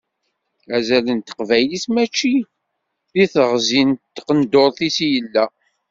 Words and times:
Azal 0.75 1.05
n 1.11 1.19
teqbaylit 1.21 1.85
mačči 1.93 2.35
deg 3.13 3.29
teɣzi 3.33 3.81
n 3.87 3.91
tqendurt-is 4.15 4.97
i 5.05 5.07
yella. 5.13 5.45